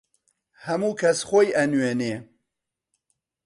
هەموو 0.65 0.97
کەس 1.01 1.19
خۆی 1.29 1.55
ئەنوێنێ 1.57 2.15